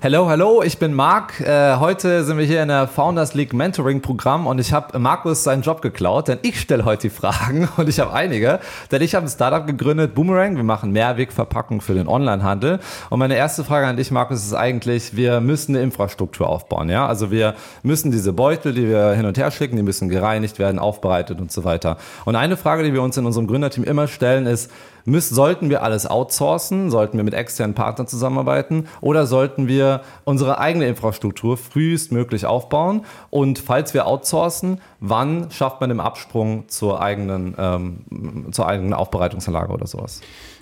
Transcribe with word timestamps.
Hallo, 0.00 0.28
hallo, 0.28 0.62
ich 0.62 0.78
bin 0.78 0.94
Marc. 0.94 1.40
Äh, 1.40 1.74
heute 1.78 2.22
sind 2.22 2.38
wir 2.38 2.44
hier 2.44 2.62
in 2.62 2.68
der 2.68 2.86
Founders 2.86 3.34
League 3.34 3.52
Mentoring 3.52 4.00
Programm 4.00 4.46
und 4.46 4.60
ich 4.60 4.72
habe 4.72 4.96
Markus 4.96 5.42
seinen 5.42 5.62
Job 5.62 5.82
geklaut, 5.82 6.28
denn 6.28 6.38
ich 6.42 6.60
stelle 6.60 6.84
heute 6.84 7.08
die 7.08 7.10
Fragen 7.10 7.68
und 7.76 7.88
ich 7.88 7.98
habe 7.98 8.12
einige, 8.12 8.60
denn 8.92 9.02
ich 9.02 9.16
habe 9.16 9.26
ein 9.26 9.28
Startup 9.28 9.66
gegründet, 9.66 10.14
Boomerang. 10.14 10.54
Wir 10.54 10.62
machen 10.62 10.92
Mehrwegverpackung 10.92 11.80
für 11.80 11.94
den 11.94 12.06
Onlinehandel 12.06 12.78
und 13.10 13.18
meine 13.18 13.34
erste 13.34 13.64
Frage 13.64 13.88
an 13.88 13.96
dich, 13.96 14.12
Markus, 14.12 14.46
ist 14.46 14.54
eigentlich, 14.54 15.16
wir 15.16 15.40
müssen 15.40 15.74
eine 15.74 15.82
Infrastruktur 15.82 16.48
aufbauen, 16.48 16.90
ja? 16.90 17.04
Also 17.08 17.32
wir 17.32 17.56
müssen 17.82 18.12
diese 18.12 18.32
Beutel, 18.32 18.74
die 18.74 18.86
wir 18.86 19.14
hin 19.14 19.26
und 19.26 19.36
her 19.36 19.50
schicken, 19.50 19.74
die 19.74 19.82
müssen 19.82 20.08
gereinigt 20.08 20.60
werden, 20.60 20.78
aufbereitet 20.78 21.40
und 21.40 21.50
so 21.50 21.64
weiter. 21.64 21.96
Und 22.24 22.36
eine 22.36 22.56
Frage, 22.56 22.84
die 22.84 22.94
wir 22.94 23.02
uns 23.02 23.16
in 23.16 23.26
unserem 23.26 23.48
Gründerteam 23.48 23.82
immer 23.82 24.06
stellen, 24.06 24.46
ist, 24.46 24.70
Müssen, 25.08 25.34
sollten 25.34 25.70
wir 25.70 25.82
alles 25.82 26.06
outsourcen? 26.06 26.90
Sollten 26.90 27.16
wir 27.16 27.24
mit 27.24 27.34
externen 27.34 27.74
Partnern 27.74 28.06
zusammenarbeiten? 28.06 28.88
Oder 29.00 29.26
sollten 29.26 29.66
wir 29.66 30.02
unsere 30.24 30.58
eigene 30.58 30.86
Infrastruktur 30.86 31.56
frühestmöglich 31.56 32.46
aufbauen? 32.46 33.04
Und 33.30 33.58
falls 33.58 33.94
wir 33.94 34.06
outsourcen, 34.06 34.80
wann 35.00 35.50
schafft 35.50 35.80
man 35.80 35.90
den 35.90 36.00
Absprung 36.00 36.68
zur 36.68 37.00
eigenen, 37.00 37.54
ähm, 37.58 38.52
zur 38.52 38.68
eigenen 38.68 38.92
Aufbereitungsanlage 38.92 39.72
oder 39.72 39.86
sowas? 39.86 40.20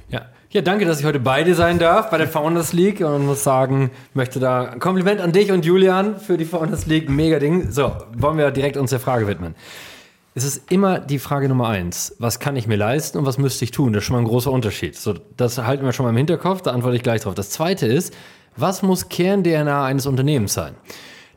Ja. 0.09 0.23
ja, 0.51 0.62
danke, 0.62 0.84
dass 0.84 1.01
ich 1.01 1.04
heute 1.04 1.18
bei 1.18 1.42
dir 1.42 1.56
sein 1.56 1.80
darf 1.80 2.10
bei 2.10 2.18
der 2.18 2.28
Founders 2.28 2.73
League 2.73 3.01
und 3.01 3.26
muss 3.26 3.42
sagen, 3.42 3.90
möchte 4.15 4.38
da 4.38 4.66
ein 4.66 4.78
Kompliment 4.78 5.20
an 5.20 5.32
dich 5.32 5.51
und 5.51 5.65
Julian 5.65 6.20
für 6.20 6.37
die 6.37 6.45
Founders 6.45 6.87
League. 6.87 7.10
Mega 7.10 7.40
Ding. 7.40 7.73
So, 7.73 7.92
wollen 8.16 8.38
wir 8.38 8.52
direkt 8.52 8.76
uns 8.76 8.90
der 8.90 9.01
Frage 9.01 9.26
widmen 9.26 9.56
es 10.36 10.45
ist 10.45 10.70
immer 10.70 10.98
die 10.98 11.18
Frage 11.18 11.48
Nummer 11.48 11.68
eins. 11.68 12.14
Was 12.18 12.38
kann 12.38 12.56
ich 12.56 12.66
mir 12.66 12.76
leisten 12.76 13.16
und 13.16 13.24
was 13.24 13.38
müsste 13.38 13.64
ich 13.64 13.70
tun? 13.70 13.95
Das 13.95 14.02
ist 14.02 14.06
schon 14.06 14.16
mal 14.16 14.20
ein 14.20 14.28
großer 14.28 14.52
Unterschied. 14.52 14.95
So, 14.95 15.14
das 15.38 15.56
halten 15.56 15.82
wir 15.82 15.95
schon 15.95 16.04
mal 16.04 16.10
im 16.10 16.16
Hinterkopf, 16.18 16.60
da 16.60 16.72
antworte 16.72 16.95
ich 16.95 17.02
gleich 17.02 17.22
drauf. 17.22 17.34
Das 17.34 17.48
zweite 17.48 17.86
ist, 17.86 18.12
was 18.54 18.82
muss 18.82 19.09
Kern-DNA 19.09 19.86
eines 19.86 20.04
Unternehmens 20.04 20.52
sein? 20.52 20.74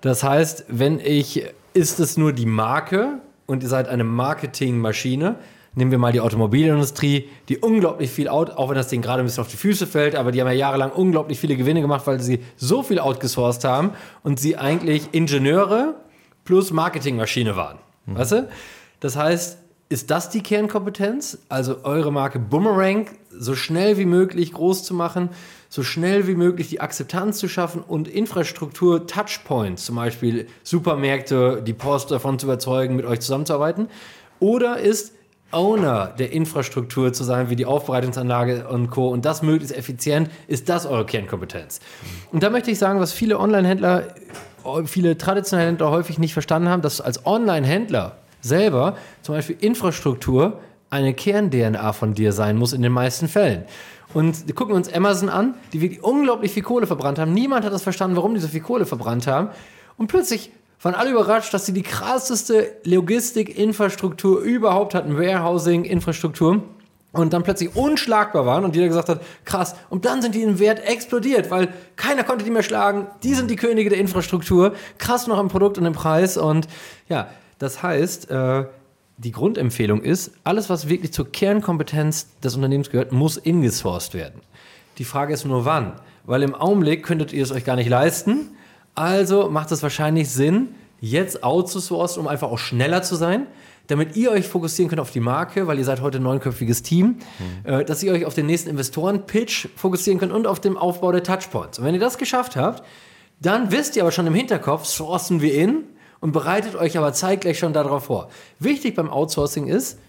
Das 0.02 0.22
heißt, 0.22 0.66
wenn 0.68 1.00
ich, 1.00 1.46
ist 1.74 2.02
es 2.02 2.18
nur 2.18 2.34
die 2.34 2.46
Marke 2.46 3.20
und 3.46 3.64
ihr 3.64 3.70
seid 3.70 3.88
eine 3.88 4.04
Marketingmaschine, 4.04 5.36
nehmen 5.76 5.92
wir 5.92 5.98
mal 5.98 6.12
die 6.12 6.20
Automobilindustrie, 6.20 7.30
die 7.48 7.58
unglaublich 7.58 8.12
viel 8.12 8.28
out, 8.28 8.50
auch 8.50 8.68
wenn 8.68 8.76
das 8.76 8.90
Ding 8.90 9.02
gerade 9.02 9.24
ein 9.24 9.26
bisschen 9.26 9.42
auf 9.42 9.50
die 9.50 9.56
Füße 9.56 9.88
fällt, 9.88 10.14
aber 10.16 10.34
die 10.34 10.42
haben 10.42 10.48
ja 10.48 10.54
jahrelang 10.54 10.92
unglaublich 10.92 11.40
viele 11.40 11.56
Gewinne 11.56 11.80
gemacht, 11.80 12.06
weil 12.06 12.20
sie 12.20 12.42
so 12.58 12.84
viel 12.84 13.00
outgesourced 13.00 13.64
haben 13.64 13.92
und 14.24 14.42
sie 14.42 14.58
eigentlich 14.58 15.14
Ingenieure 15.14 15.96
plus 16.44 16.72
Marketingmaschine 16.72 17.56
waren. 17.56 17.78
Mhm. 18.06 18.18
Weißt 18.18 18.32
du? 18.34 18.50
Das 19.00 19.16
heißt, 19.16 19.58
ist 19.90 20.12
das 20.12 20.30
die 20.30 20.44
Kernkompetenz? 20.44 21.40
Also 21.50 21.84
eure 21.84 22.12
Marke 22.12 22.38
Boomerang 22.38 23.08
so 23.32 23.56
schnell 23.56 23.98
wie 23.98 24.06
möglich 24.06 24.54
groß 24.54 24.84
zu 24.84 24.94
machen, 24.94 25.30
so 25.68 25.82
schnell 25.82 26.28
wie 26.28 26.36
möglich 26.36 26.70
die 26.70 26.82
Akzeptanz 26.82 27.40
zu 27.40 27.48
schaffen 27.48 27.82
und 27.82 28.08
Infrastruktur, 28.08 29.08
Touchpoints, 29.08 29.86
zum 29.86 29.96
Beispiel 29.96 30.48
Supermärkte, 30.64 31.64
die 31.66 31.74
Post 31.74 32.12
davon 32.12 32.38
zu 32.38 32.46
überzeugen, 32.46 32.96
mit 32.96 33.06
euch 33.06 33.22
zusammenzuarbeiten? 33.22 33.88
Oder 34.40 34.78
ist 34.78 35.14
Owner 35.52 36.14
der 36.20 36.32
Infrastruktur 36.32 37.12
zu 37.12 37.24
sein, 37.24 37.50
wie 37.50 37.56
die 37.56 37.66
Aufbereitungsanlage 37.66 38.68
und 38.68 38.92
Co. 38.92 39.10
und 39.10 39.26
das 39.26 39.42
möglichst 39.42 39.76
effizient, 39.76 40.30
ist 40.48 40.70
das 40.70 40.86
eure 40.86 41.06
Kernkompetenz. 41.06 41.80
Und 42.32 42.44
da 42.44 42.52
möchte 42.52 42.70
ich 42.70 42.78
sagen, 42.78 43.00
was 43.00 43.12
viele 43.12 43.40
Online-Händler, 43.40 44.10
viele 44.86 45.18
traditionelle 45.18 45.70
Händler 45.70 45.90
häufig 45.90 46.20
nicht 46.20 46.34
verstanden 46.34 46.70
haben, 46.70 46.84
dass 46.84 47.02
als 47.02 47.26
Online-Händler 47.26 48.18
selber, 48.42 48.98
zum 49.22 49.36
Beispiel 49.36 49.58
Infrastruktur, 49.60 50.60
eine 50.90 51.14
Kern-DNA 51.14 51.94
von 51.94 52.14
dir 52.14 52.34
sein 52.34 52.58
muss 52.58 52.74
in 52.74 52.82
den 52.82 52.92
meisten 52.92 53.28
Fällen. 53.28 53.66
Und 54.14 54.56
gucken 54.56 54.74
wir 54.74 54.78
uns 54.78 54.92
Amazon 54.92 55.30
an, 55.30 55.54
die 55.72 55.82
wirklich 55.82 56.04
unglaublich 56.04 56.52
viel 56.52 56.64
Kohle 56.64 56.88
verbrannt 56.88 57.20
haben. 57.20 57.34
Niemand 57.34 57.64
hat 57.64 57.74
das 57.74 57.84
verstanden, 57.84 58.16
warum 58.16 58.34
die 58.34 58.40
so 58.40 58.48
viel 58.48 58.62
Kohle 58.62 58.86
verbrannt 58.86 59.28
haben. 59.28 59.50
Und 59.98 60.08
plötzlich 60.08 60.52
waren 60.82 60.96
alle 60.96 61.12
überrascht, 61.12 61.54
dass 61.54 61.66
sie 61.66 61.74
die 61.74 61.84
krasseste 61.84 62.78
Logistik-Infrastruktur 62.86 64.42
überhaupt 64.42 64.96
hatten, 64.96 65.18
Warehousing-Infrastruktur. 65.18 66.64
Und 67.12 67.34
dann 67.34 67.42
plötzlich 67.42 67.76
unschlagbar 67.76 68.46
waren 68.46 68.64
und 68.64 68.76
jeder 68.76 68.88
gesagt 68.88 69.10
hat, 69.10 69.22
krass. 69.44 69.76
Und 69.90 70.06
dann 70.06 70.22
sind 70.22 70.36
die 70.36 70.44
im 70.44 70.60
Wert 70.60 70.80
explodiert, 70.88 71.50
weil 71.50 71.70
keiner 71.96 72.24
konnte 72.24 72.46
die 72.46 72.52
mehr 72.52 72.62
schlagen. 72.62 73.08
Die 73.24 73.34
sind 73.34 73.50
die 73.50 73.56
Könige 73.56 73.90
der 73.90 73.98
Infrastruktur. 73.98 74.74
Krass 75.00 75.26
noch 75.26 75.40
im 75.40 75.48
Produkt 75.48 75.80
und 75.80 75.86
im 75.86 75.94
Preis. 75.94 76.38
Und 76.38 76.68
ja, 77.10 77.30
das 77.60 77.84
heißt, 77.84 78.32
äh, 78.32 78.66
die 79.18 79.32
Grundempfehlung 79.32 80.02
ist, 80.02 80.32
alles, 80.46 80.70
was 80.70 80.88
wirklich 80.88 81.12
zur 81.12 81.32
Kernkompetenz 81.32 82.28
des 82.42 82.56
Unternehmens 82.56 82.90
gehört, 82.90 83.12
muss 83.12 83.38
ingesourced 83.38 84.14
werden. 84.14 84.42
Die 84.98 85.04
Frage 85.04 85.34
ist 85.34 85.46
nur 85.46 85.66
wann, 85.66 85.94
weil 86.24 86.42
im 86.42 86.56
Augenblick 86.56 87.04
könntet 87.04 87.34
ihr 87.34 87.44
es 87.44 87.52
euch 87.52 87.66
gar 87.66 87.76
nicht 87.76 87.90
leisten. 87.90 88.52
Also 88.96 89.50
macht 89.50 89.72
es 89.72 89.84
wahrscheinlich 89.84 90.30
Sinn, 90.30 90.70
jetzt 91.02 91.44
outzusourcen, 91.44 92.22
um 92.22 92.28
einfach 92.28 92.50
auch 92.50 92.58
schneller 92.58 93.04
zu 93.04 93.16
sein, 93.16 93.48
damit 93.88 94.16
ihr 94.16 94.32
euch 94.32 94.48
fokussieren 94.48 94.90
könnt 94.90 95.02
auf 95.02 95.12
die 95.12 95.20
Marke, 95.20 95.68
weil 95.68 95.80
ihr 95.80 95.86
seid 95.86 96.02
heute 96.02 96.20
ein 96.20 96.24
neunköpfiges 96.24 96.84
Team, 96.84 97.18
mhm. 97.66 97.86
dass 97.86 98.04
ihr 98.04 98.12
euch 98.12 98.26
auf 98.26 98.36
den 98.36 98.46
nächsten 98.46 98.70
Investoren-Pitch 98.70 99.70
fokussieren 99.76 100.20
könnt 100.20 100.32
und 100.32 100.48
auf 100.48 100.60
den 100.60 100.78
Aufbau 100.78 101.12
der 101.12 101.24
Touchpoints. 101.24 101.80
Und 101.80 101.86
wenn 101.86 101.94
ihr 101.94 102.00
das 102.00 102.18
geschafft 102.18 102.56
habt, 102.56 102.84
dann 103.42 103.72
wisst 103.72 103.96
ihr 103.96 104.04
aber 104.04 104.12
schon 104.12 104.28
im 104.28 104.34
Hinterkopf, 104.34 104.86
sourcen 104.86 105.42
wir 105.42 105.54
in, 105.54 105.86
und 106.22 106.32
bereitet 106.32 106.76
euch 106.76 106.98
aber 106.98 107.14
zeitgleich 107.14 107.60
schon 107.60 107.74
darauf 107.74 108.06
vor. 108.06 108.30
Wichtig 108.60 108.96
beim 108.96 109.10
Outsourcing 109.10 109.68
ist, 109.68 110.00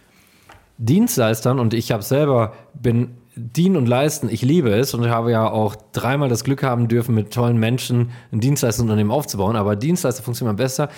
Dienstleistern, 0.79 1.59
und 1.59 1.75
ich 1.75 1.93
habe 1.93 2.03
selber, 2.03 2.55
bin 2.75 3.17
dienen 3.37 3.77
und 3.77 3.87
leisten, 3.87 4.29
ich 4.31 4.43
liebe 4.43 4.71
es 4.71 4.95
und 4.95 5.09
habe 5.09 5.31
ja 5.31 5.49
auch 5.49 5.77
dreimal 5.93 6.29
das 6.29 6.43
Glück 6.43 6.63
haben 6.63 6.89
dürfen, 6.89 7.15
mit 7.15 7.33
tollen 7.33 7.59
Menschen 7.59 8.11
ein 8.33 8.41
Dienstleistungsunternehmen 8.41 9.13
aufzubauen, 9.13 9.57
aber 9.57 9.77
Dienstleister 9.77 10.23
funktionieren 10.23 10.57
besser, 10.57 10.89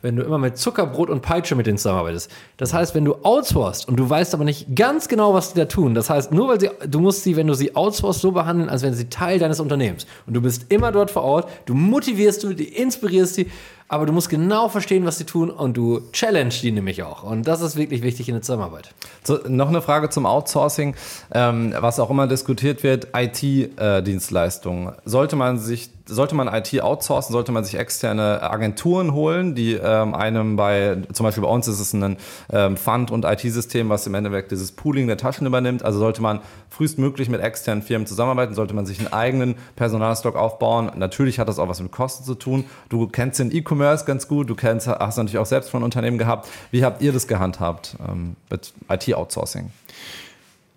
wenn 0.00 0.14
du 0.14 0.22
immer 0.22 0.38
mit 0.38 0.56
Zuckerbrot 0.56 1.10
und 1.10 1.22
Peitsche 1.22 1.56
mit 1.56 1.66
denen 1.66 1.78
zusammenarbeitest. 1.78 2.30
Das 2.56 2.72
heißt, 2.72 2.94
wenn 2.94 3.04
du 3.04 3.16
outsourcest 3.24 3.88
und 3.88 3.96
du 3.96 4.08
weißt 4.08 4.32
aber 4.32 4.44
nicht 4.44 4.76
ganz 4.76 5.08
genau, 5.08 5.34
was 5.34 5.52
die 5.52 5.58
da 5.58 5.64
tun, 5.64 5.94
das 5.94 6.08
heißt, 6.08 6.32
nur 6.32 6.48
weil 6.48 6.60
sie, 6.60 6.70
du 6.86 7.00
musst 7.00 7.24
sie, 7.24 7.36
wenn 7.36 7.48
du 7.48 7.54
sie 7.54 7.74
outsourcest, 7.74 8.22
so 8.22 8.30
behandeln, 8.30 8.68
als 8.68 8.82
wären 8.82 8.94
sie 8.94 9.08
Teil 9.08 9.38
deines 9.40 9.58
Unternehmens. 9.58 10.06
Und 10.26 10.34
du 10.34 10.40
bist 10.40 10.66
immer 10.68 10.92
dort 10.92 11.10
vor 11.10 11.22
Ort, 11.22 11.48
du 11.66 11.74
motivierst 11.74 12.44
du, 12.44 12.52
die 12.52 12.68
inspirierst 12.68 13.34
sie, 13.34 13.50
aber 13.88 14.06
du 14.06 14.12
musst 14.12 14.28
genau 14.28 14.68
verstehen, 14.68 15.06
was 15.06 15.18
sie 15.18 15.24
tun 15.24 15.50
und 15.50 15.76
du 15.76 16.02
challenge 16.12 16.54
die 16.62 16.70
nämlich 16.70 17.02
auch. 17.02 17.22
Und 17.22 17.48
das 17.48 17.62
ist 17.62 17.76
wirklich 17.76 18.02
wichtig 18.02 18.28
in 18.28 18.34
der 18.34 18.42
Zusammenarbeit. 18.42 18.94
So, 19.24 19.38
noch 19.48 19.68
eine 19.68 19.80
Frage 19.80 20.10
zum 20.10 20.26
Outsourcing, 20.26 20.94
ähm, 21.32 21.74
was 21.78 21.98
auch 21.98 22.10
immer 22.10 22.26
diskutiert 22.26 22.82
wird, 22.82 23.08
IT-Dienstleistungen. 23.14 24.92
Sollte 25.04 25.36
man 25.36 25.58
sich 25.58 25.90
sollte 26.08 26.34
man 26.34 26.48
IT 26.48 26.80
outsourcen, 26.80 27.32
sollte 27.32 27.52
man 27.52 27.64
sich 27.64 27.78
externe 27.78 28.42
Agenturen 28.42 29.12
holen, 29.12 29.54
die 29.54 29.74
ähm, 29.74 30.14
einem 30.14 30.56
bei, 30.56 30.96
zum 31.12 31.24
Beispiel 31.24 31.42
bei 31.42 31.50
uns 31.50 31.68
ist 31.68 31.80
es 31.80 31.92
ein 31.92 32.16
ähm, 32.50 32.76
Fund- 32.76 33.10
und 33.10 33.24
IT-System, 33.24 33.88
was 33.88 34.06
im 34.06 34.14
Endeffekt 34.14 34.50
dieses 34.50 34.72
Pooling 34.72 35.06
der 35.06 35.18
Taschen 35.18 35.46
übernimmt. 35.46 35.84
Also 35.84 35.98
sollte 35.98 36.22
man 36.22 36.40
frühestmöglich 36.70 37.28
mit 37.28 37.40
externen 37.40 37.82
Firmen 37.82 38.06
zusammenarbeiten, 38.06 38.54
sollte 38.54 38.74
man 38.74 38.86
sich 38.86 38.98
einen 38.98 39.12
eigenen 39.12 39.56
Personalstock 39.76 40.34
aufbauen. 40.34 40.90
Natürlich 40.96 41.38
hat 41.38 41.48
das 41.48 41.58
auch 41.58 41.68
was 41.68 41.80
mit 41.80 41.92
Kosten 41.92 42.24
zu 42.24 42.34
tun. 42.34 42.64
Du 42.88 43.06
kennst 43.06 43.38
den 43.38 43.54
E-Commerce 43.54 43.77
E-Commerce 43.78 44.04
ganz 44.04 44.28
gut. 44.28 44.50
Du 44.50 44.54
kennst, 44.54 44.86
hast 44.88 45.16
natürlich 45.16 45.38
auch 45.38 45.46
selbst 45.46 45.70
von 45.70 45.82
Unternehmen 45.82 46.18
gehabt. 46.18 46.48
Wie 46.70 46.84
habt 46.84 47.00
ihr 47.02 47.12
das 47.12 47.28
gehandhabt 47.28 47.96
ähm, 48.06 48.36
mit 48.50 48.72
IT-Outsourcing? 48.88 49.70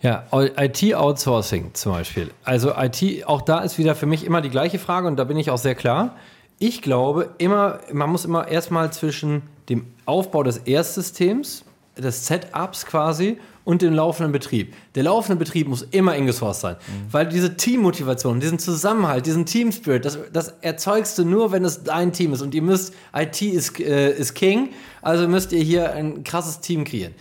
Ja, 0.01 0.23
IT-Outsourcing 0.31 1.73
zum 1.73 1.93
Beispiel. 1.93 2.31
Also 2.43 2.73
IT, 2.75 3.27
auch 3.27 3.41
da 3.41 3.59
ist 3.59 3.77
wieder 3.77 3.95
für 3.95 4.07
mich 4.07 4.25
immer 4.25 4.41
die 4.41 4.49
gleiche 4.49 4.79
Frage 4.79 5.07
und 5.07 5.17
da 5.17 5.23
bin 5.23 5.37
ich 5.37 5.51
auch 5.51 5.57
sehr 5.57 5.75
klar. 5.75 6.15
Ich 6.57 6.81
glaube 6.81 7.29
immer, 7.37 7.79
man 7.91 8.09
muss 8.09 8.25
immer 8.25 8.47
erstmal 8.47 8.91
zwischen 8.91 9.43
dem 9.69 9.85
Aufbau 10.05 10.43
des 10.43 10.57
Erstsystems, 10.57 11.65
des 11.97 12.27
Setups 12.27 12.85
quasi 12.85 13.39
und 13.63 13.81
dem 13.81 13.93
laufenden 13.93 14.31
Betrieb. 14.31 14.73
Der 14.95 15.03
laufende 15.03 15.37
Betrieb 15.37 15.67
muss 15.67 15.83
immer 15.91 16.15
ingesourced 16.15 16.61
sein, 16.61 16.75
mhm. 16.75 17.13
weil 17.13 17.27
diese 17.27 17.57
Teammotivation, 17.57 18.39
diesen 18.39 18.59
Zusammenhalt, 18.59 19.25
diesen 19.25 19.45
Teamspirit, 19.45 20.05
das, 20.05 20.17
das 20.33 20.49
erzeugst 20.61 21.17
du 21.17 21.25
nur, 21.25 21.51
wenn 21.51 21.63
es 21.63 21.83
dein 21.83 22.13
Team 22.13 22.33
ist. 22.33 22.41
Und 22.41 22.55
ihr 22.55 22.61
müsst, 22.61 22.93
IT 23.13 23.41
ist, 23.41 23.79
äh, 23.79 24.11
ist 24.11 24.33
King, 24.33 24.69
also 25.01 25.27
müsst 25.27 25.51
ihr 25.51 25.63
hier 25.63 25.93
ein 25.93 26.23
krasses 26.23 26.59
Team 26.59 26.83
kreieren. 26.83 27.13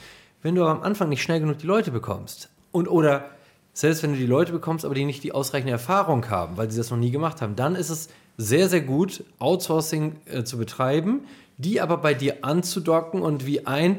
Wenn 0.42 0.54
du 0.54 0.64
am 0.64 0.82
Anfang 0.82 1.08
nicht 1.10 1.22
schnell 1.22 1.40
genug 1.40 1.58
die 1.58 1.66
Leute 1.66 1.90
bekommst 1.90 2.48
und 2.72 2.88
oder 2.88 3.26
selbst 3.72 4.02
wenn 4.02 4.12
du 4.12 4.18
die 4.18 4.26
Leute 4.26 4.52
bekommst, 4.52 4.84
aber 4.84 4.94
die 4.94 5.04
nicht 5.04 5.22
die 5.22 5.32
ausreichende 5.32 5.72
Erfahrung 5.72 6.28
haben, 6.28 6.56
weil 6.56 6.70
sie 6.70 6.78
das 6.78 6.90
noch 6.90 6.98
nie 6.98 7.10
gemacht 7.10 7.40
haben, 7.40 7.56
dann 7.56 7.74
ist 7.74 7.90
es 7.90 8.08
sehr, 8.36 8.68
sehr 8.68 8.80
gut, 8.80 9.22
Outsourcing 9.38 10.16
äh, 10.26 10.44
zu 10.44 10.56
betreiben, 10.58 11.20
die 11.58 11.80
aber 11.80 11.98
bei 11.98 12.14
dir 12.14 12.38
anzudocken 12.42 13.20
und 13.20 13.46
wie 13.46 13.66
ein 13.66 13.98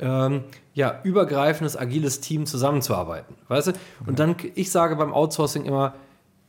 ähm, 0.00 0.44
ja, 0.74 1.00
übergreifendes, 1.04 1.76
agiles 1.76 2.20
Team 2.20 2.46
zusammenzuarbeiten. 2.46 3.36
Weißt 3.48 3.68
du? 3.68 3.72
Und 4.06 4.18
dann, 4.18 4.36
ich 4.54 4.70
sage 4.70 4.96
beim 4.96 5.12
Outsourcing 5.12 5.64
immer, 5.64 5.94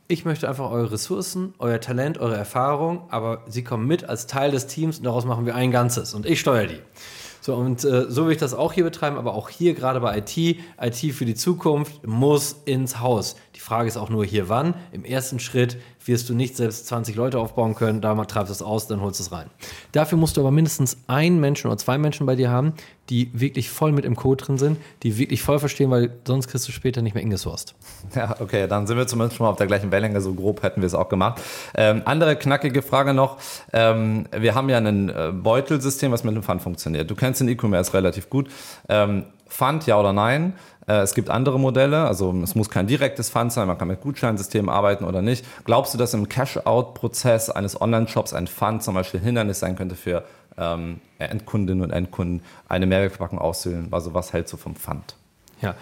ich 0.08 0.24
möchte 0.24 0.48
einfach 0.48 0.70
eure 0.70 0.92
Ressourcen, 0.92 1.54
euer 1.58 1.80
Talent, 1.80 2.18
eure 2.18 2.36
Erfahrung, 2.36 3.02
aber 3.08 3.42
sie 3.46 3.64
kommen 3.64 3.86
mit 3.86 4.04
als 4.04 4.26
Teil 4.26 4.50
des 4.50 4.66
Teams 4.66 4.98
und 4.98 5.04
daraus 5.04 5.24
machen 5.24 5.46
wir 5.46 5.54
ein 5.54 5.70
Ganzes 5.70 6.12
und 6.14 6.26
ich 6.26 6.40
steuere 6.40 6.66
die. 6.66 6.80
So, 7.40 7.56
und 7.56 7.82
äh, 7.84 8.08
so 8.08 8.26
will 8.26 8.32
ich 8.32 8.38
das 8.38 8.54
auch 8.54 8.72
hier 8.72 8.84
betreiben, 8.84 9.16
aber 9.16 9.34
auch 9.34 9.48
hier 9.48 9.74
gerade 9.74 9.98
bei 10.00 10.18
IT, 10.18 10.36
IT 10.36 11.12
für 11.12 11.24
die 11.24 11.34
Zukunft 11.34 12.06
muss 12.06 12.54
ins 12.66 13.00
Haus. 13.00 13.34
Die 13.56 13.60
Frage 13.60 13.88
ist 13.88 13.96
auch 13.96 14.10
nur 14.10 14.24
hier 14.24 14.48
wann. 14.48 14.74
Im 14.92 15.04
ersten 15.04 15.40
Schritt 15.40 15.76
wirst 16.06 16.28
du 16.28 16.34
nicht 16.34 16.56
selbst 16.56 16.86
20 16.86 17.16
Leute 17.16 17.38
aufbauen 17.38 17.74
können. 17.74 18.00
Da 18.00 18.14
mal 18.14 18.24
treibst 18.24 18.50
du 18.50 18.52
es 18.52 18.62
aus, 18.62 18.86
dann 18.86 19.00
holst 19.00 19.20
du 19.20 19.24
es 19.24 19.32
rein. 19.32 19.46
Dafür 19.92 20.18
musst 20.18 20.36
du 20.36 20.40
aber 20.40 20.50
mindestens 20.50 20.96
einen 21.06 21.40
Menschen 21.40 21.68
oder 21.68 21.78
zwei 21.78 21.98
Menschen 21.98 22.26
bei 22.26 22.36
dir 22.36 22.50
haben, 22.50 22.74
die 23.08 23.30
wirklich 23.32 23.68
voll 23.70 23.92
mit 23.92 24.04
im 24.04 24.16
Code 24.16 24.44
drin 24.44 24.58
sind, 24.58 24.78
die 25.02 25.18
wirklich 25.18 25.42
voll 25.42 25.58
verstehen, 25.58 25.90
weil 25.90 26.10
sonst 26.26 26.48
kriegst 26.48 26.66
du 26.68 26.72
später 26.72 27.02
nicht 27.02 27.14
mehr 27.14 27.22
ingesourced. 27.22 27.74
Ja, 28.14 28.36
okay, 28.40 28.68
dann 28.68 28.86
sind 28.86 28.96
wir 28.98 29.06
zumindest 29.06 29.36
schon 29.36 29.44
mal 29.44 29.50
auf 29.50 29.56
der 29.56 29.66
gleichen 29.66 29.90
Wellenlänge. 29.90 30.20
So 30.20 30.34
grob 30.34 30.62
hätten 30.62 30.82
wir 30.82 30.86
es 30.86 30.94
auch 30.94 31.08
gemacht. 31.08 31.40
Ähm, 31.74 32.02
andere 32.04 32.36
knackige 32.36 32.82
Frage 32.82 33.14
noch. 33.14 33.38
Ähm, 33.72 34.26
wir 34.36 34.54
haben 34.54 34.68
ja 34.68 34.78
ein 34.78 35.08
äh, 35.08 35.32
Beutelsystem, 35.32 36.12
was 36.12 36.22
mit 36.22 36.34
dem 36.34 36.42
Fund 36.42 36.60
funktioniert. 36.60 37.10
Du 37.10 37.14
kennst 37.14 37.40
den 37.40 37.48
E-Commerce 37.48 37.94
relativ 37.94 38.28
gut. 38.28 38.50
Ähm, 38.88 39.24
Fund, 39.52 39.86
ja 39.86 40.00
oder 40.00 40.12
nein? 40.12 40.54
Äh, 40.86 41.00
es 41.00 41.14
gibt 41.14 41.30
andere 41.30 41.60
Modelle, 41.60 42.06
also 42.06 42.34
es 42.42 42.54
muss 42.54 42.70
kein 42.70 42.86
direktes 42.86 43.28
Fund 43.28 43.52
sein, 43.52 43.68
man 43.68 43.78
kann 43.78 43.88
mit 43.88 44.00
Gutscheinsystemen 44.00 44.70
arbeiten 44.70 45.04
oder 45.04 45.22
nicht. 45.22 45.44
Glaubst 45.64 45.92
du, 45.94 45.98
dass 45.98 46.14
im 46.14 46.28
Cash-out-Prozess 46.28 47.50
eines 47.50 47.80
Online-Shops 47.80 48.32
ein 48.32 48.46
Fund 48.46 48.82
zum 48.82 48.94
Beispiel 48.94 49.20
Hindernis 49.20 49.60
sein 49.60 49.76
könnte 49.76 49.94
für 49.94 50.24
ähm, 50.56 51.00
Endkundinnen 51.18 51.84
und 51.84 51.90
Endkunden, 51.90 52.42
eine 52.68 52.86
Mehrwertverpackung 52.86 53.38
auszählen? 53.38 53.88
Also 53.90 54.14
was 54.14 54.32
hältst 54.32 54.52
du 54.52 54.56
vom 54.56 54.74
Fund? 54.74 55.16
Ja, 55.60 55.74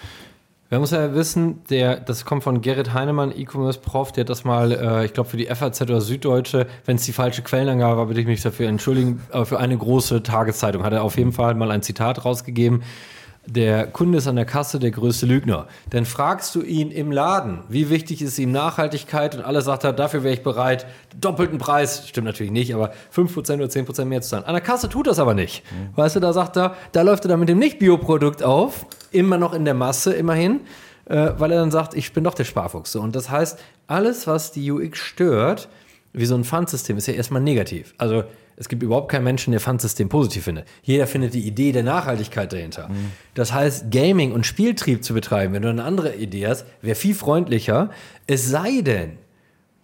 man 0.69 0.81
muss 0.81 0.91
ja 0.91 1.15
wissen, 1.15 1.63
der, 1.71 1.99
das 1.99 2.25
kommt 2.25 2.45
von 2.45 2.61
Gerrit 2.61 2.93
Heinemann, 2.93 3.33
E-Commerce-Prof, 3.37 4.13
der 4.13 4.23
hat 4.23 4.31
das 4.31 4.45
mal, 4.45 4.73
äh, 4.73 5.05
ich 5.05 5.13
glaube, 5.13 5.29
für 5.29 5.37
die 5.37 5.47
FAZ 5.47 5.81
oder 5.83 6.01
Süddeutsche, 6.01 6.67
wenn 6.85 6.97
es 6.97 7.05
die 7.05 7.13
falsche 7.13 7.43
Quellenangabe 7.43 7.97
war, 7.97 8.09
würde 8.09 8.21
ich 8.21 8.27
mich 8.27 8.43
dafür 8.43 8.69
entschuldigen, 8.69 9.23
aber 9.31 9.47
für 9.47 9.59
eine 9.59 9.77
große 9.77 10.23
Tageszeitung 10.23 10.83
hat 10.83 10.93
er 10.93 11.03
auf 11.03 11.17
jeden 11.17 11.33
Fall 11.33 11.55
mal 11.55 11.71
ein 11.71 11.83
Zitat 11.83 12.25
rausgegeben 12.25 12.83
der 13.47 13.87
Kunde 13.87 14.19
ist 14.19 14.27
an 14.27 14.37
der 14.37 14.45
Kasse 14.45 14.79
der 14.79 14.91
größte 14.91 15.27
Lügner. 15.27 15.67
Dann 15.91 16.05
fragst 16.05 16.55
du 16.55 16.63
ihn 16.63 16.91
im 16.91 17.11
Laden, 17.11 17.61
wie 17.69 17.89
wichtig 17.91 18.23
ist 18.23 18.39
ihm 18.39 18.53
Nachhaltigkeit 18.53 19.35
und 19.35 19.43
alle 19.43 19.63
sagt 19.63 19.85
er, 19.85 19.93
dafür 19.93 20.23
wäre 20.23 20.35
ich 20.35 20.43
bereit, 20.43 20.87
doppelten 21.19 21.59
Preis, 21.59 22.07
stimmt 22.07 22.27
natürlich 22.27 22.53
nicht, 22.53 22.75
aber 22.75 22.93
5% 23.15 23.55
oder 23.55 23.67
10% 23.67 24.05
mehr 24.05 24.21
zu 24.21 24.31
zahlen. 24.31 24.45
An 24.45 24.55
der 24.55 24.63
Kasse 24.63 24.89
tut 24.89 25.07
das 25.07 25.19
aber 25.19 25.35
nicht. 25.35 25.63
Mhm. 25.73 25.97
Weißt 25.97 26.17
du, 26.17 26.21
da 26.21 26.33
sagt 26.33 26.57
er, 26.57 26.77
da 26.93 27.03
läuft 27.03 27.25
er 27.25 27.29
dann 27.29 27.41
mit 27.41 27.49
dem 27.49 27.59
Nicht-Bio-Produkt 27.59 28.43
auf, 28.43 28.87
immer 29.11 29.39
noch 29.39 29.55
in 29.55 29.65
der 29.65 29.75
Masse 29.75 30.13
immerhin, 30.13 30.61
äh, 31.07 31.31
weil 31.39 31.51
er 31.51 31.61
dann 31.61 31.71
sagt, 31.71 31.95
ich 31.95 32.13
bin 32.13 32.25
doch 32.25 32.35
der 32.35 32.45
Sparfuchs. 32.45 32.95
Und 32.95 33.17
das 33.17 33.31
heißt, 33.31 33.59
alles, 33.87 34.27
was 34.27 34.53
die 34.53 34.71
UX 34.71 34.99
stört, 34.99 35.69
wie 36.13 36.27
so 36.27 36.35
ein 36.35 36.45
Pfandsystem, 36.45 36.99
ist 36.99 37.09
ja 37.09 37.15
erstmal 37.15 37.43
negativ. 37.43 37.95
Also 37.99 38.25
es 38.61 38.69
gibt 38.69 38.83
überhaupt 38.83 39.11
keinen 39.11 39.25
Menschen, 39.25 39.53
der 39.53 39.61
Pfandsystem 39.61 40.11
positiv 40.11 40.45
findet. 40.45 40.67
Jeder 40.83 41.07
findet 41.07 41.33
die 41.33 41.47
Idee 41.47 41.73
der 41.73 41.83
Nachhaltigkeit 41.83 42.53
dahinter. 42.53 42.91
Mhm. 42.91 43.13
Das 43.33 43.55
heißt, 43.55 43.91
Gaming 43.91 44.33
und 44.33 44.45
Spieltrieb 44.45 45.03
zu 45.03 45.15
betreiben, 45.15 45.55
wenn 45.55 45.63
du 45.63 45.71
eine 45.71 45.83
andere 45.83 46.15
Idee 46.17 46.47
hast, 46.47 46.67
wäre 46.83 46.95
viel 46.95 47.15
freundlicher. 47.15 47.89
Es 48.27 48.47
sei 48.51 48.83
denn, 48.83 49.17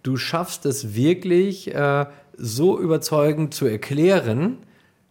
du 0.03 0.15
schaffst 0.15 0.67
es 0.67 0.93
wirklich 0.93 1.73
äh, 1.73 2.05
so 2.37 2.79
überzeugend 2.79 3.55
zu 3.55 3.65
erklären. 3.65 4.59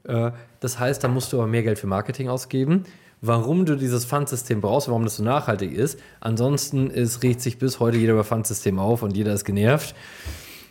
Äh, 0.04 0.30
das 0.60 0.78
heißt, 0.78 1.02
da 1.02 1.08
musst 1.08 1.32
du 1.32 1.38
aber 1.38 1.48
mehr 1.48 1.64
Geld 1.64 1.80
für 1.80 1.88
Marketing 1.88 2.28
ausgeben 2.28 2.84
warum 3.22 3.64
du 3.64 3.76
dieses 3.76 4.04
Pfandsystem 4.04 4.60
brauchst, 4.60 4.88
warum 4.88 5.04
das 5.04 5.16
so 5.16 5.24
nachhaltig 5.24 5.72
ist. 5.72 5.98
Ansonsten 6.20 6.90
ist, 6.90 7.22
regt 7.22 7.40
sich 7.40 7.58
bis 7.58 7.80
heute 7.80 7.96
jeder 7.96 8.12
über 8.12 8.24
Pfandsystem 8.24 8.78
auf 8.78 9.02
und 9.02 9.16
jeder 9.16 9.32
ist 9.32 9.44
genervt. 9.44 9.94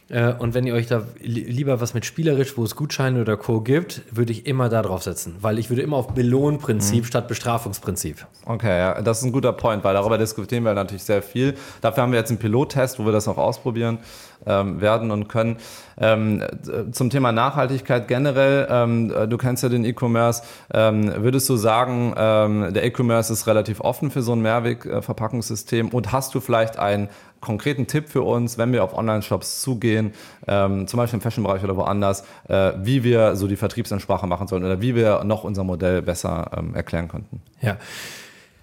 Äh, 0.10 0.34
und 0.34 0.54
wenn 0.54 0.68
ihr 0.68 0.74
euch 0.74 0.88
da 0.88 1.04
lieber 1.22 1.82
was 1.82 1.94
mit 1.94 2.06
spielerisch, 2.06 2.58
wo 2.58 2.64
es 2.64 2.76
Gutscheine 2.76 3.22
oder 3.22 3.38
Co. 3.38 3.62
gibt, 3.62 4.02
würde 4.12 4.32
ich 4.32 4.46
immer 4.46 4.70
da 4.70 4.82
drauf 4.82 5.04
setzen. 5.04 5.36
Weil 5.42 5.58
ich 5.58 5.70
würde 5.70 5.82
immer 5.82 5.98
auf 5.98 6.14
Belohnprinzip 6.14 7.04
mhm. 7.04 7.08
statt 7.08 7.28
Bestrafungsprinzip. 7.28 8.26
Okay, 8.46 8.78
ja, 8.78 9.02
das 9.02 9.20
ist 9.20 9.26
ein 9.26 9.32
guter 9.32 9.54
Point, 9.54 9.84
weil 9.84 9.96
darüber 9.96 10.18
diskutieren 10.18 10.64
wir 10.64 10.74
natürlich 10.74 11.04
sehr 11.04 11.22
viel. 11.22 11.56
Dafür 11.82 12.04
haben 12.04 12.12
wir 12.12 12.20
jetzt 12.20 12.30
einen 12.30 12.40
Pilottest, 12.40 13.00
wo 13.00 13.06
wir 13.06 13.12
das 13.12 13.28
auch 13.28 13.38
ausprobieren 13.38 14.00
ähm, 14.46 14.80
werden 14.80 15.12
und 15.12 15.28
können. 15.28 15.58
Ähm, 15.98 16.44
zum 16.92 17.10
Thema 17.10 17.32
Nachhaltigkeit 17.32 18.08
generell, 18.08 18.68
ähm, 18.70 19.14
du 19.30 19.38
kennst 19.38 19.64
ja 19.64 19.70
den 19.70 19.86
E-Commerce, 19.86 20.44
ähm, 20.74 21.12
würdest 21.24 21.50
du 21.50 21.56
sagen, 21.56 22.14
ähm, 22.18 22.74
der 22.74 22.84
E-Commerce 22.84 23.32
ist 23.32 23.48
relativ 23.48 23.82
offen 23.82 24.12
für 24.12 24.22
so 24.22 24.34
ein 24.34 24.42
Mehrwegverpackungssystem 24.42 25.90
und 25.90 26.12
hast 26.12 26.36
du 26.36 26.42
vielleicht 26.42 26.78
einen 26.78 27.10
konkreten 27.46 27.88
Tipp 27.88 28.10
für 28.10 28.24
uns, 28.24 28.58
wenn 28.58 28.74
wir 28.74 28.84
auf 28.84 28.94
Online-Shops 28.98 29.62
zugehen, 29.62 30.14
ähm, 30.48 30.88
zum 30.88 30.98
Beispiel 30.98 31.18
im 31.18 31.22
Fashion-Bereich 31.22 31.64
oder 31.64 31.78
woanders, 31.78 32.26
äh, 32.50 32.74
wie 32.78 33.04
wir 33.04 33.36
so 33.36 33.48
die 33.48 33.56
Vertriebsansprache 33.56 34.28
machen 34.28 34.48
sollen 34.48 34.66
oder 34.66 34.82
wie 34.82 34.96
wir 34.96 35.24
noch 35.24 35.44
unser 35.44 35.64
Modell 35.64 36.02
besser 36.02 36.52
erklären 36.74 37.08
könnten? 37.08 37.42
Ja. 37.62 37.78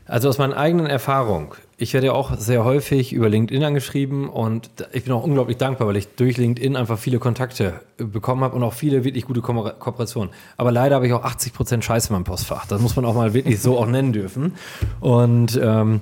Also 0.07 0.29
aus 0.29 0.37
meiner 0.37 0.57
eigenen 0.57 0.87
Erfahrung, 0.87 1.55
ich 1.79 1.95
werde 1.95 2.09
ja 2.09 2.13
auch 2.13 2.37
sehr 2.37 2.65
häufig 2.65 3.13
über 3.13 3.29
LinkedIn 3.29 3.63
angeschrieben 3.63 4.29
und 4.29 4.69
ich 4.93 5.05
bin 5.05 5.13
auch 5.13 5.23
unglaublich 5.23 5.59
dankbar, 5.59 5.87
weil 5.87 5.97
ich 5.97 6.17
durch 6.17 6.37
LinkedIn 6.39 6.77
einfach 6.77 6.99
viele 6.99 7.19
Kontakte 7.19 7.81
bekommen 7.97 8.43
habe 8.43 8.57
und 8.57 8.65
auch 8.65 8.73
viele 8.73 9.05
wirklich 9.05 9.25
gute 9.25 9.41
Ko 9.41 9.71
Kooperationen. 9.79 10.31
Aber 10.57 10.73
leider 10.73 10.97
habe 10.97 11.07
ich 11.07 11.13
auch 11.13 11.23
80 11.23 11.53
Prozent 11.55 11.85
Scheiße 11.85 12.09
in 12.09 12.15
meinem 12.15 12.25
Postfach. 12.25 12.67
Das 12.67 12.83
muss 12.83 12.97
man 12.97 13.05
auch 13.05 13.15
mal 13.15 13.33
wirklich 13.33 13.61
so 13.61 13.79
auch 13.79 13.87
nennen 13.87 14.13
dürfen. 14.13 14.55
Und 15.01 15.59
ähm, 15.63 16.01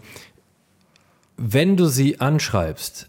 wenn 1.42 1.78
du 1.78 1.86
sie 1.86 2.20
anschreibst, 2.20 3.08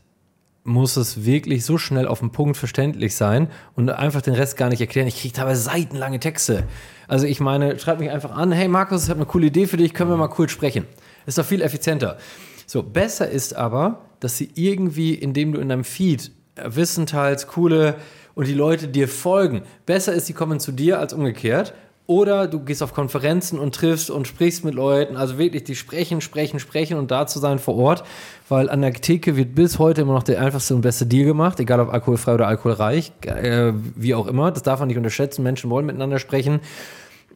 muss 0.63 0.95
es 0.95 1.25
wirklich 1.25 1.65
so 1.65 1.77
schnell 1.77 2.07
auf 2.07 2.19
den 2.19 2.31
Punkt 2.31 2.55
verständlich 2.55 3.15
sein 3.15 3.49
und 3.75 3.89
einfach 3.89 4.21
den 4.21 4.35
Rest 4.35 4.55
gar 4.55 4.69
nicht 4.69 4.79
erklären. 4.79 5.07
Ich 5.07 5.19
kriege 5.19 5.33
teilweise 5.33 5.63
seitenlange 5.63 6.19
Texte. 6.21 6.63
Also 7.09 7.25
ich 7.25 7.41
meine, 7.41 7.77
schreib 7.77 7.99
mich 7.99 8.09
einfach 8.09 8.31
an, 8.31 8.53
hey 8.53 8.69
Markus, 8.69 9.03
ich 9.03 9.09
habe 9.09 9.19
eine 9.19 9.25
coole 9.25 9.47
Idee 9.47 9.67
für 9.67 9.75
dich, 9.75 9.93
können 9.93 10.09
wir 10.09 10.15
mal 10.15 10.33
cool 10.37 10.47
sprechen. 10.47 10.85
Ist 11.25 11.39
doch 11.39 11.45
viel 11.45 11.61
effizienter. 11.61 12.17
So, 12.65 12.83
besser 12.83 13.27
ist 13.27 13.53
aber, 13.53 14.05
dass 14.21 14.37
sie 14.37 14.49
irgendwie, 14.55 15.13
indem 15.13 15.51
du 15.51 15.59
in 15.59 15.67
deinem 15.67 15.83
Feed 15.83 16.31
Wissen 16.55 17.07
teilst, 17.07 17.47
coole 17.47 17.95
und 18.33 18.47
die 18.47 18.53
Leute 18.53 18.87
dir 18.87 19.09
folgen. 19.09 19.63
Besser 19.85 20.13
ist, 20.13 20.27
sie 20.27 20.33
kommen 20.33 20.61
zu 20.61 20.71
dir 20.71 20.99
als 20.99 21.11
umgekehrt 21.11 21.73
oder 22.07 22.47
du 22.47 22.59
gehst 22.59 22.83
auf 22.83 22.93
Konferenzen 22.93 23.59
und 23.59 23.75
triffst 23.75 24.09
und 24.09 24.27
sprichst 24.27 24.65
mit 24.65 24.73
Leuten, 24.73 25.15
also 25.15 25.37
wirklich 25.37 25.63
die 25.63 25.75
sprechen, 25.75 26.21
sprechen, 26.21 26.59
sprechen 26.59 26.97
und 26.97 27.11
da 27.11 27.27
zu 27.27 27.39
sein 27.39 27.59
vor 27.59 27.75
Ort, 27.77 28.03
weil 28.49 28.69
an 28.69 28.81
der 28.81 28.93
Theke 28.93 29.37
wird 29.37 29.55
bis 29.55 29.79
heute 29.79 30.01
immer 30.01 30.13
noch 30.13 30.23
der 30.23 30.41
einfachste 30.41 30.75
und 30.75 30.81
beste 30.81 31.05
Deal 31.05 31.25
gemacht, 31.25 31.59
egal 31.59 31.79
ob 31.79 31.93
alkoholfrei 31.93 32.33
oder 32.33 32.47
alkoholreich, 32.47 33.11
äh, 33.25 33.71
wie 33.95 34.13
auch 34.13 34.27
immer. 34.27 34.51
Das 34.51 34.63
darf 34.63 34.79
man 34.79 34.87
nicht 34.87 34.97
unterschätzen. 34.97 35.43
Menschen 35.43 35.69
wollen 35.69 35.85
miteinander 35.85 36.19
sprechen. 36.19 36.59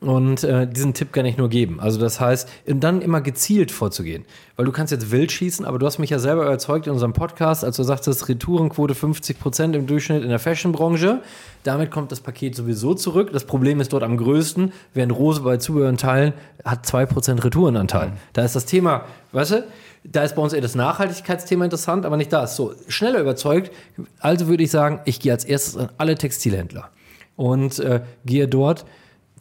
Und 0.02 0.44
äh, 0.44 0.68
diesen 0.68 0.94
Tipp 0.94 1.14
kann 1.14 1.26
ich 1.26 1.38
nur 1.38 1.50
geben. 1.50 1.80
Also 1.80 2.00
das 2.00 2.20
heißt, 2.20 2.50
dann 2.66 3.02
immer 3.02 3.22
gezielt 3.22 3.72
vorzugehen. 3.72 4.26
Weil 4.56 4.66
du 4.66 4.72
kannst 4.72 4.92
jetzt 4.92 5.12
wild 5.12 5.32
schießen, 5.32 5.66
aber 5.66 5.80
du 5.80 5.86
hast 5.86 6.00
mich 6.00 6.10
ja 6.10 6.20
selber 6.20 6.44
überzeugt 6.44 6.88
in 6.88 6.94
unserem 6.94 7.14
Podcast, 7.14 7.64
als 7.64 7.78
du 7.78 7.84
sagtest, 7.84 8.28
Retourenquote 8.28 8.94
50% 8.94 9.74
im 9.74 9.88
Durchschnitt 9.88 10.24
in 10.24 10.30
der 10.30 10.40
Fashionbranche. 10.40 11.22
Damit 11.64 11.92
kommt 11.92 12.12
das 12.12 12.20
Paket 12.20 12.56
sowieso 12.56 12.94
zurück. 12.94 13.32
Das 13.32 13.46
Problem 13.46 13.80
ist 13.80 13.94
dort 13.94 14.04
am 14.04 14.18
größten, 14.18 14.74
während 14.94 15.18
Rose 15.18 15.42
bei 15.42 15.58
Zubehör 15.58 15.90
und 15.90 16.00
Teilen 16.00 16.34
hat 16.64 16.86
2% 16.86 17.44
Retourenanteil. 17.44 18.10
Mhm. 18.10 18.14
Da 18.34 18.44
ist 18.44 18.56
das 18.56 18.66
Thema, 18.66 19.06
weißt 19.32 19.52
du, 19.52 19.64
da 20.04 20.24
ist 20.24 20.36
bei 20.36 20.42
uns 20.42 20.54
eher 20.54 20.62
das 20.62 20.76
Nachhaltigkeitsthema 20.76 21.66
interessant, 21.66 22.06
aber 22.06 22.18
nicht 22.18 22.32
das. 22.32 22.56
So, 22.56 22.74
schneller 22.88 23.20
überzeugt. 23.20 23.72
Also 24.20 24.48
würde 24.48 24.64
ich 24.64 24.72
sagen, 24.72 25.00
ich 25.06 25.20
gehe 25.20 25.32
als 25.32 25.46
erstes 25.46 25.78
an 25.78 25.90
alle 25.98 26.16
Textilhändler 26.16 26.90
und 27.36 27.80
äh, 27.80 28.02
gehe 28.26 28.48
dort 28.48 28.86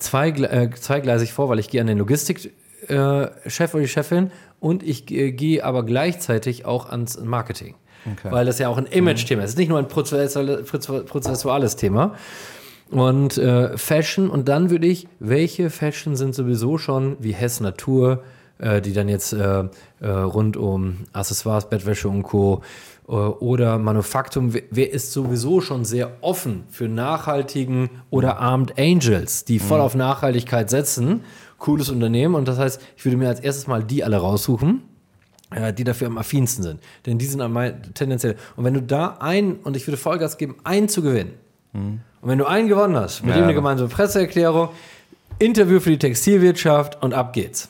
zwei, 0.04 0.28
äh, 0.28 0.70
zweigleisig 0.70 1.32
vor, 1.32 1.48
weil 1.48 1.58
ich 1.58 1.68
gehe 1.68 1.80
an 1.80 1.86
den 1.86 1.98
Logistikchef 1.98 2.52
äh, 2.88 2.94
oder 2.94 3.80
die 3.80 3.88
Chefin 3.88 4.30
und 4.60 4.82
ich 4.82 5.10
äh, 5.10 5.32
gehe 5.32 5.64
aber 5.64 5.84
gleichzeitig 5.84 6.64
auch 6.64 6.88
ans 6.88 7.18
Marketing. 7.20 7.74
Okay. 8.06 8.30
Weil 8.30 8.44
das 8.44 8.58
ja 8.58 8.68
auch 8.68 8.76
ein 8.76 8.86
Image-Thema 8.86 9.42
ist. 9.42 9.50
Es 9.50 9.50
ist 9.52 9.58
nicht 9.58 9.70
nur 9.70 9.78
ein 9.78 9.88
prozessuales 9.88 11.76
Thema. 11.76 12.14
Und 12.90 13.38
äh, 13.38 13.78
Fashion, 13.78 14.28
und 14.28 14.48
dann 14.48 14.68
würde 14.68 14.86
ich, 14.86 15.08
welche 15.18 15.70
Fashion 15.70 16.14
sind 16.16 16.34
sowieso 16.34 16.76
schon, 16.76 17.16
wie 17.18 17.32
Hess 17.32 17.60
Natur, 17.60 18.22
äh, 18.58 18.82
die 18.82 18.92
dann 18.92 19.08
jetzt 19.08 19.32
äh, 19.32 19.64
äh, 20.00 20.08
rund 20.08 20.56
um 20.56 20.98
Accessoires, 21.12 21.68
Bettwäsche 21.68 22.08
und 22.08 22.24
Co. 22.24 22.62
Äh, 23.08 23.12
oder 23.12 23.78
Manufaktum, 23.78 24.52
wer 24.70 24.92
ist 24.92 25.12
sowieso 25.12 25.60
schon 25.60 25.84
sehr 25.84 26.12
offen 26.20 26.64
für 26.70 26.88
nachhaltigen 26.88 27.90
oder 28.10 28.38
Armed 28.38 28.78
Angels, 28.78 29.44
die 29.44 29.58
voll 29.58 29.78
mhm. 29.78 29.84
auf 29.84 29.94
Nachhaltigkeit 29.94 30.70
setzen. 30.70 31.20
Cooles 31.58 31.88
Unternehmen 31.88 32.34
und 32.34 32.46
das 32.46 32.58
heißt, 32.58 32.80
ich 32.96 33.04
würde 33.04 33.16
mir 33.16 33.28
als 33.28 33.40
erstes 33.40 33.66
mal 33.66 33.82
die 33.82 34.04
alle 34.04 34.18
raussuchen 34.18 34.82
äh, 35.50 35.72
die 35.72 35.84
dafür 35.84 36.08
am 36.08 36.18
affinsten 36.18 36.62
sind. 36.62 36.80
Denn 37.06 37.18
die 37.18 37.26
sind 37.26 37.40
am 37.40 37.56
tendenziell. 37.94 38.36
Und 38.56 38.64
wenn 38.64 38.74
du 38.74 38.82
da 38.82 39.16
einen, 39.20 39.56
und 39.56 39.76
ich 39.76 39.86
würde 39.86 39.96
Vollgas 39.96 40.36
geben, 40.36 40.56
einen 40.64 40.88
zu 40.88 41.02
gewinnen. 41.02 41.34
Mhm. 41.72 42.00
Und 42.20 42.28
wenn 42.28 42.38
du 42.38 42.46
einen 42.46 42.68
gewonnen 42.68 42.96
hast, 42.96 43.22
mit 43.22 43.30
ja, 43.30 43.36
dem 43.36 43.44
eine 43.44 43.54
gemeinsame 43.54 43.88
Presseerklärung, 43.88 44.70
Interview 45.38 45.80
für 45.80 45.90
die 45.90 45.98
Textilwirtschaft 45.98 47.02
und 47.02 47.12
ab 47.12 47.32
geht's. 47.32 47.68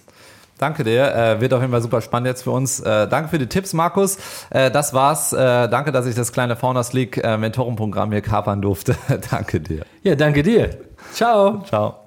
Danke 0.58 0.84
dir. 0.84 1.14
Äh, 1.14 1.40
wird 1.40 1.52
auf 1.52 1.60
jeden 1.60 1.72
Fall 1.72 1.82
super 1.82 2.00
spannend 2.00 2.28
jetzt 2.28 2.42
für 2.42 2.50
uns. 2.50 2.80
Äh, 2.80 3.08
danke 3.08 3.28
für 3.28 3.38
die 3.38 3.48
Tipps, 3.48 3.72
Markus. 3.72 4.18
Äh, 4.50 4.70
das 4.70 4.94
war's. 4.94 5.32
Äh, 5.32 5.68
danke, 5.68 5.90
dass 5.92 6.06
ich 6.06 6.14
das 6.14 6.32
kleine 6.32 6.56
Founders 6.56 6.92
League 6.92 7.22
äh, 7.22 7.36
Mentorenprogramm 7.36 8.12
hier 8.12 8.22
kapern 8.22 8.62
durfte. 8.62 8.94
danke 9.30 9.60
dir. 9.60 9.84
Ja, 10.02 10.14
danke 10.14 10.42
dir. 10.42 10.70
Ciao. 11.12 11.62
Ciao. 11.62 12.03